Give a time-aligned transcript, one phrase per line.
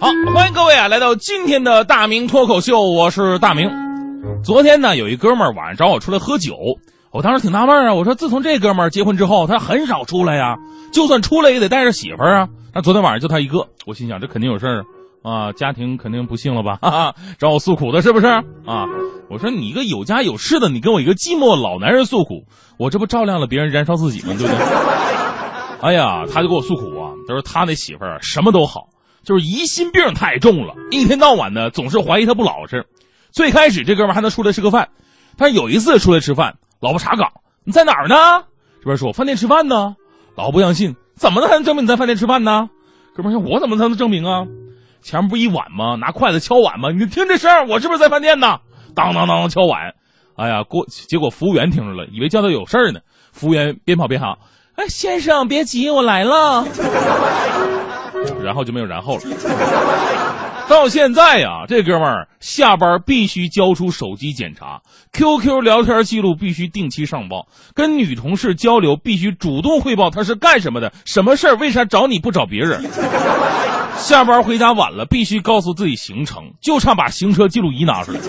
[0.00, 3.68] 好，欢迎各位啊，来到今天的大明脱口秀，我是大明。
[4.44, 6.54] 昨天呢，有一哥们儿晚上找我出来喝酒，
[7.10, 10.56] 我当时挺纳闷啊，我说自从这哥们儿结婚之后，他很少出来呀，
[10.92, 12.48] 就算出来也得带着媳妇儿啊。
[12.72, 14.84] 那昨天晚上就他一个，我心想这肯定有事儿
[15.24, 18.84] 啊，家庭肯定不幸了吧， 哈哈，找我诉苦的是不是啊？
[19.28, 22.44] 我说你一个有家有室的，你跟我一个寂寞老男人诉苦，
[22.78, 24.32] 我这不照亮了别人燃烧自己吗？
[24.38, 24.64] 对不对？
[25.80, 28.86] 哎呀，他就给我诉苦啊，他说他那媳妇儿什么都好。
[29.22, 32.86] 就是疑心病太重了，一天到晚的总是怀疑他不老实。
[33.30, 34.88] 最开始这哥们还能出来吃个饭，
[35.36, 37.30] 但是有一次出来吃饭，老婆查岗，
[37.64, 38.44] 你在哪儿呢？
[38.80, 39.96] 这边说饭店吃饭呢，
[40.34, 42.70] 老婆不相信，怎么才能证明你在饭店吃饭呢？
[43.14, 44.46] 哥们说，我怎么才能证明啊？
[45.02, 45.96] 前面不一碗吗？
[45.96, 46.90] 拿筷子敲碗吗？
[46.90, 48.58] 你听这声，我是不是在饭店呢？
[48.94, 49.94] 当当当敲碗，
[50.36, 53.00] 哎呀，过结果服务员听着了，以为叫他有事呢。
[53.32, 54.38] 服务员边跑边喊
[54.74, 56.64] ：“哎，先生别急，我来了。”
[58.42, 59.22] 然后就没有然后了。
[60.68, 72.82] 到现在呀，这哥们儿下班必须交出手机检查，QQ 聊天记录必须定期上报，跟女同事交流必须主动汇报他是干什么的，什么事儿，为啥找你不找别人？
[73.96, 78.20] 下班回家晚了，必须告诉自己行程，就差把行车记录仪拿出来。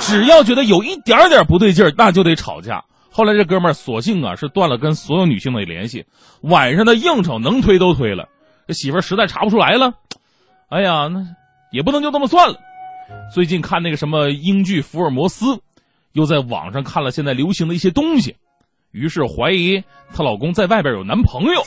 [0.00, 2.82] 只要觉得有一点点不对劲儿，那就得吵架。
[3.10, 6.06] 后来这哥们儿索性啊是断了跟所有女性的联系，
[6.40, 8.26] 晚上的应酬能推都推了。
[8.66, 9.92] 这媳妇儿实在查不出来了，
[10.68, 11.24] 哎呀，那
[11.70, 12.56] 也不能就这么算了。
[13.34, 15.44] 最近看那个什么英剧《福尔摩斯》，
[16.12, 18.36] 又在网上看了现在流行的一些东西，
[18.92, 19.82] 于是怀疑
[20.14, 21.62] 她老公在外边有男朋友。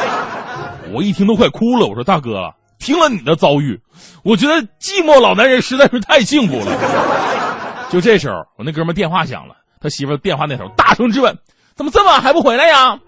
[0.92, 3.80] 我一听都快哭了，我说大哥，听了你的遭遇，
[4.24, 7.88] 我觉得寂寞老男人实在是太幸福了。
[7.90, 11.38] 就这时候，我那哥们电话响了，他媳妇电话那头大声质问
[11.76, 12.98] ：“怎么这么晚还不回来呀？”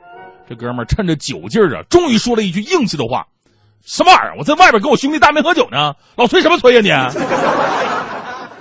[0.52, 3.26] 这哥们趁着酒劲儿啊，终于说了一句硬气的话
[3.82, 4.34] ：“什么玩意儿？
[4.36, 6.90] 我在外边跟我兄弟大明喝酒呢，老催什么催呀你？”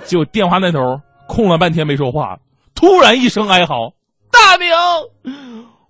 [0.08, 2.38] 就电话那头空了半天没说话，
[2.74, 3.92] 突然一声哀嚎
[4.32, 4.70] ：“大明，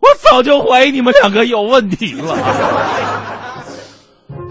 [0.00, 2.34] 我早就怀疑你们两个有问题了。”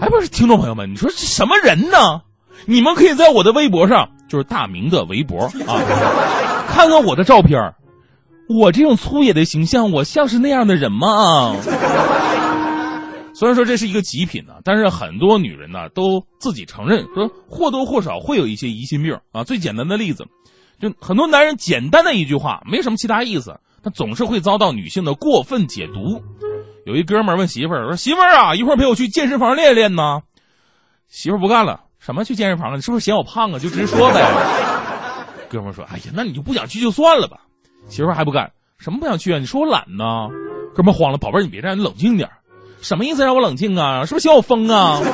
[0.00, 2.22] 哎，不是，听众朋友们，你说这什么人呢？
[2.64, 5.76] 你们可以在我的微博上，就是大明的微博啊，
[6.66, 7.74] 看看我的照片
[8.58, 11.56] 我这种粗野的形象，我像是那样的人吗？
[13.34, 19.42] 虽然说这是一个极品呢，但是很多女人呢都自己承认说或多或少会有一些疑心病啊。
[19.42, 20.26] 最简单的例子，
[20.80, 26.22] 就很多男人简单的一句话，没什么其他意思，他总是会遭到女性的过分解读。
[26.84, 30.20] 有一哥们儿问媳妇儿说：“媳妇儿啊，一会儿陪我去健身房练练呢。”
[31.08, 32.76] 媳妇儿不干了：“什么去健身房了？
[32.76, 33.58] 你是不是嫌我胖啊？
[33.58, 34.20] 就直说呗。”
[35.48, 37.40] 哥们儿说：“哎呀，那你就不想去就算了吧。”
[37.88, 39.38] 媳妇还不干，什么不想去啊？
[39.38, 40.28] 你说我懒呢？
[40.74, 42.28] 哥们慌了，宝贝儿，你别这样，你冷静点
[42.80, 43.24] 什么意思？
[43.24, 44.04] 让我冷静啊？
[44.06, 45.00] 是不是嫌我疯啊？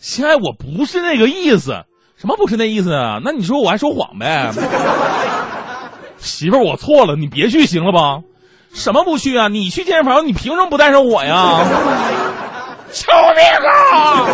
[0.00, 1.84] 亲爱，我不是那个意思。
[2.16, 3.20] 什么不是那意思啊？
[3.22, 4.50] 那你说我还说谎呗？
[6.18, 8.22] 媳妇儿，我错了，你别去行了吧？
[8.72, 9.48] 什么不去啊？
[9.48, 11.64] 你去健身房，你凭什么不带上我呀？
[12.90, 14.26] 求命啊！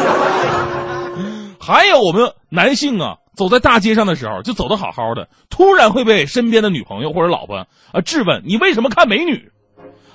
[1.64, 3.16] 还有我们男性啊。
[3.36, 9.50] 走在大街上的时候，就走的好好的，突然会被身边的女朋友或者老婆啊质问：“你为什么看美女？”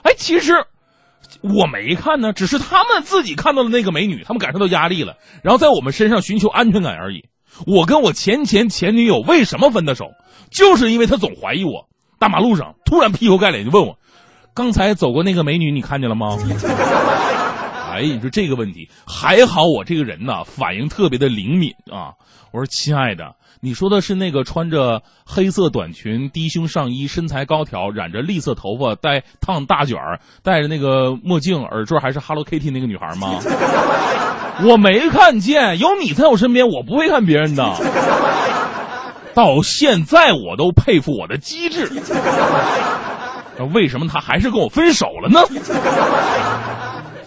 [0.04, 0.54] 哎，其实
[1.42, 7.26] 我没看呢，只是他们自己看到了那个美女，他们感受到压力了，然后在我们身上寻求安全感而已。
[7.68, 10.06] 我跟我前前前女友为什么分的手，
[10.50, 11.90] 就是因为她总怀疑我。
[12.20, 13.98] 大马路上突然劈头盖脸就问我
[14.56, 16.38] ：“刚才走过那个美女，你看见了吗？”
[18.00, 22.14] 哎，你说这个问题还好，我这个人呢反应特别的灵敏啊。
[22.52, 30.00] 我说亲爱的，你说的是那个穿着黑色短裙、低胸上衣、身材高挑、染着栗色头发、戴烫大卷、
[30.42, 33.40] 戴着那个墨镜、耳坠还是 Hello Kitty 那个女孩吗？
[34.66, 37.64] 我没看见，有你在我身边，我不会看别人的。
[39.36, 41.88] 到现在我都佩服我的机智。
[43.58, 45.40] 那 为什么他还是跟我分手了呢？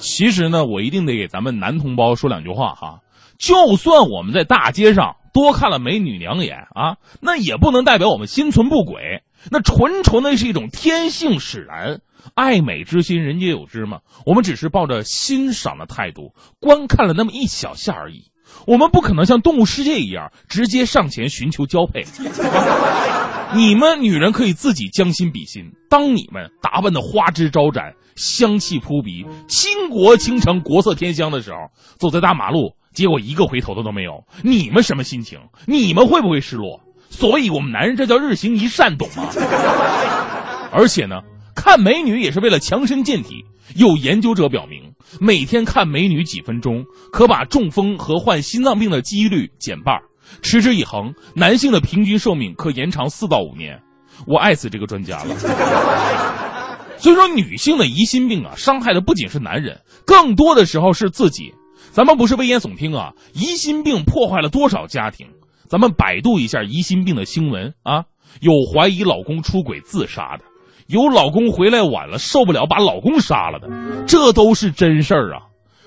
[0.03, 3.01] 其实呢，我一定得给咱们男同胞说两句话哈。
[3.39, 9.23] 就算我们在大街上多看了美女两眼啊，那也不能代表我们心存不轨。
[9.51, 12.01] 那纯纯的是一种天性使然，
[12.35, 14.01] 爱美之心，人皆有之嘛。
[14.27, 18.32] 我们只是抱着欣赏的态度观看了那么一小下而已。
[18.67, 22.05] 我们不可能像动物世界一样直接上前寻求交配。
[23.55, 27.95] 你们女人可以自己将心比心，当你们打扮的花枝招展。
[28.15, 31.57] 香气扑鼻，倾国倾城，国色天香的时候，
[31.99, 35.41] 走在大马路，结果一个回头的都没有，你们什么心情？
[35.65, 36.83] 你们会不会失落？
[37.09, 39.31] 所以我们男人这叫日行一善，懂吗？
[40.73, 41.23] 而且呢，
[41.55, 43.45] 看美女也是为了强身健体。
[43.77, 49.99] 有研究者表明，每天看美女几分钟，可把中风和患心脏病的几率减半。
[50.43, 53.81] 持之以恒，男性的平均寿命可延长四到五年。
[54.27, 55.35] 我爱死这个专家了。
[56.99, 61.53] 所以说，女性的疑心病啊，伤害的不仅是男人，更多的时候是自己。
[61.91, 65.27] 咱们不是危言耸听啊，疑心病破坏了多少家庭？
[65.69, 68.05] 咱们百度一下疑心病的新闻啊，
[68.41, 70.45] 有怀疑老公出轨自杀的。
[70.93, 73.67] 有老公回来晚了受不了把老公杀了的，
[74.07, 75.41] 这都是真事儿啊！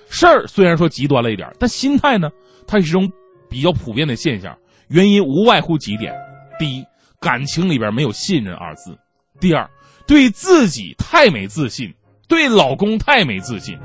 [0.09, 2.29] 事儿虽然说极端了一点，但心态呢，
[2.65, 3.11] 它是一种
[3.47, 4.57] 比较普遍的现象。
[4.87, 6.11] 原因无外乎几点：
[6.57, 6.83] 第一，
[7.21, 8.93] 感情里边没有信任二字；
[9.39, 9.69] 第二，
[10.07, 11.93] 对自己太没自信，
[12.27, 13.77] 对老公太没自信；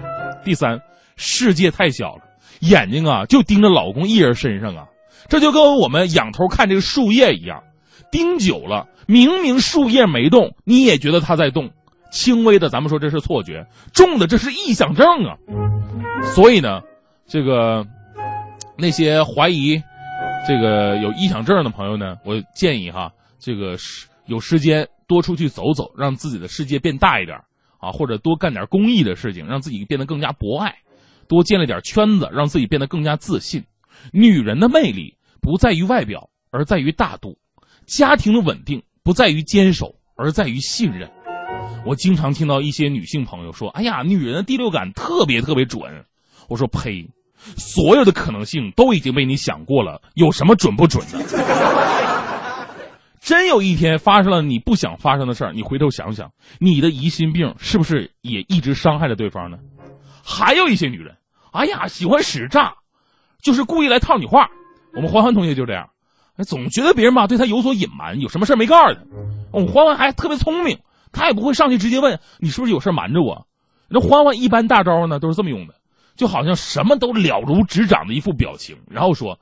[0.42, 0.80] 第三，
[1.16, 2.22] 世界太小了，
[2.60, 4.86] 眼睛啊就盯着老公一人身上啊。
[5.28, 7.62] 这就跟我们仰头看这个树叶一样。
[8.10, 11.70] 盯久了，明明树叶没动，你也觉得它在动。
[12.10, 15.36] 轻微的，咱们说这是错觉；重的，这是臆想症啊。
[16.34, 16.80] 所以呢，
[17.24, 17.86] 这个
[18.76, 19.80] 那些怀疑
[20.48, 23.76] 这个有臆想症的朋友呢，我建议哈，这个
[24.26, 27.38] 有时间多出去走走，让自己的世界变大一点
[27.78, 30.72] 啊，或者多干点公益的事情，让自己变得更加博爱；
[31.28, 33.64] 多建立点圈子，让自己变得更加自信。
[34.12, 37.38] 女人的魅力不在于外表，而在于大度。
[37.90, 41.10] 家庭的稳定不在于坚守，而在于信任。
[41.84, 45.82] 我经常听到一些女性朋友说：“哎呀，女人的第六感特别特别准。”
[46.48, 47.10] 我说：“呸！
[47.56, 51.18] 所有的可能性都已经被你想过了，有什么准不准的？
[53.20, 59.58] 真有一天发生了你不想发生的事儿，你回头想想，你的疑心病是不是也一直伤害着对方呢？
[60.22, 61.16] 还有一些女人，
[61.50, 62.74] 哎呀，喜欢使诈，
[63.42, 64.48] 就是故意来套你话。
[64.94, 65.90] 我们欢欢同学就这样。
[66.44, 69.00] 总觉得别人吧对他有所隐瞒，有什么事没告诉他。
[69.52, 70.78] 我欢欢还特别聪明，
[71.12, 73.46] 他也不会上去直接问你是不是有事瞒着我。
[73.88, 75.74] 那欢欢一般大招呢都是这么用的，
[76.16, 79.38] 就好像什么都了如指掌的一副表情，然后说：“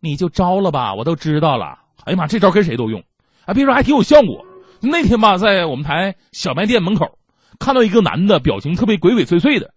[0.00, 3.02] 你就招了吧，我都知道了。”哎呀妈，这招跟谁都用，
[3.46, 4.44] 哎，别说还挺有效果。
[4.80, 7.18] 那天吧，在我们台小卖店门口
[7.58, 9.72] 看到一个男的，表情特别鬼鬼祟祟的，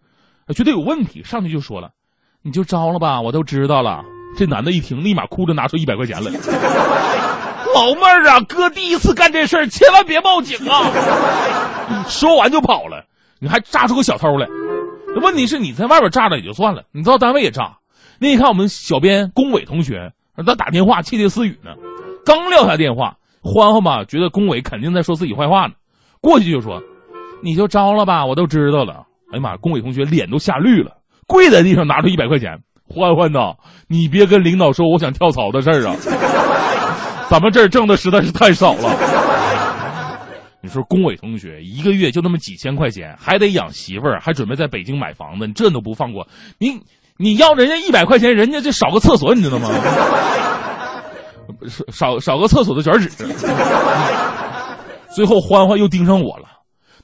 [0.53, 1.91] 觉得有问题，上去就说了
[2.43, 4.03] ：“你就招了吧，我都知道了。”
[4.37, 6.31] 这男的一听，立马哭着拿出一百块钱来。
[7.73, 12.05] 老妹儿啊，哥第一次干这事儿，千万别报警啊！
[12.07, 13.05] 说完就跑了。
[13.39, 14.47] 你还炸出个小偷来？
[15.21, 17.77] 问题是你在外边炸了也就算了，你到单位也炸。
[18.19, 21.71] 那你看我们小编龚伟同学，他打电话窃窃私语呢。
[22.25, 25.73] 刚撂下电话，欢欢吧觉得龚伟肯定在说自己坏话呢，
[26.21, 26.81] 过去就说
[27.41, 32.59] ：“你就招了吧，我都知道了。”哎呀妈呀，龚伟同学脸都吓绿了，跪在地上拿出一百块钱。
[32.91, 33.55] 欢欢呐，
[33.87, 35.95] 你别跟领导说我想跳槽的事儿啊！
[37.29, 38.93] 咱们这儿挣的实在是太少了。
[40.61, 46.27] 你说龚伟同学一个月就那么几千块钱，还得养媳妇儿，还准备在北京买房子，你这都不放过？
[46.59, 46.79] 你
[47.17, 49.69] 你要人家一百块钱，人家就少个厕所，你知道吗？
[51.67, 53.09] 少少少个厕所的卷纸。
[55.15, 56.45] 最后欢欢又盯上我了，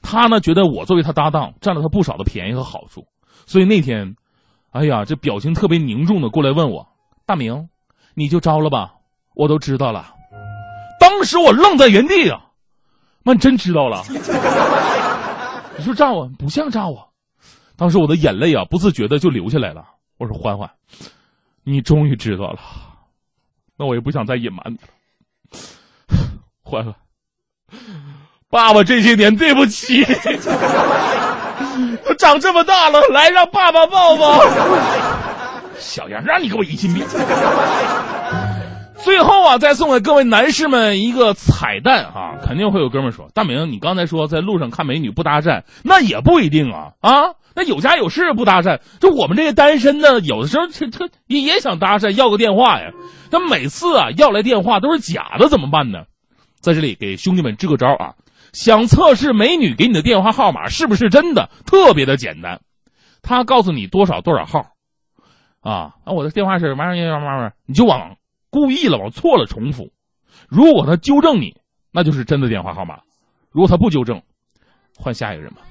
[0.02, 3.06] 他呢觉得我作为他搭档，占了他不少的便宜和好处，
[3.46, 4.14] 所以那天。
[4.78, 6.86] 哎呀，这表情特别凝重的过来问我
[7.26, 7.68] ：“大明，
[8.14, 8.94] 你就招了吧，
[9.34, 10.14] 我都知道了。”
[11.00, 12.40] 当时我愣在原地啊，
[13.24, 14.04] 妈，你真知道了？
[15.76, 17.10] 你说诈我不像诈我？
[17.76, 19.84] 当时我的眼泪啊，不自觉的就流下来了。
[20.16, 20.70] 我说：“欢欢，
[21.64, 22.60] 你终于知道了，
[23.76, 24.88] 那我也不想再隐瞒你了。
[26.62, 26.94] ”欢欢，
[28.48, 30.04] 爸爸这些年对不起。
[32.06, 34.44] 我 长这么大了，来让爸爸抱抱。
[35.78, 37.04] 小样，让你给我疑心病。
[38.98, 42.34] 最后啊，再送给各位男士们一个彩蛋啊！
[42.44, 47.34] 肯定会有哥们说：“大明，你刚才说在路上看美女不搭讪，那也不一定啊啊！
[47.54, 52.90] 那有家有室不搭讪，就我们这些单身的，有的时候他他也也想搭讪，要个电话呀。
[53.30, 56.00] 那每次啊要来电话都是假的，怎么办呢？
[56.60, 58.14] 在这里给兄弟们支个招啊！”
[58.52, 61.50] 想测试美女给你的电话号码是不是真的？
[61.66, 62.60] 特别的简单，
[63.22, 64.72] 她告诉你多少多少号，
[65.60, 68.16] 啊，那我的电话是马上马上，你就往
[68.50, 69.92] 故意了，往错了重复。
[70.48, 71.60] 如果他纠正你，
[71.92, 73.02] 那就是真的电话号码；
[73.50, 74.22] 如果他不纠正，
[74.96, 75.62] 换下一个人吧。